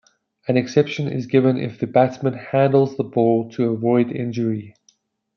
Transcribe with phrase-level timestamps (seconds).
[0.47, 4.73] An exception is given if the batsman handles the ball to avoid injury.